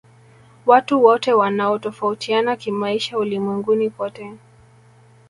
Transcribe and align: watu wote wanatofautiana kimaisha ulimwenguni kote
watu 0.65 1.03
wote 1.03 1.33
wanatofautiana 1.33 2.55
kimaisha 2.55 3.17
ulimwenguni 3.17 3.89
kote 3.89 4.33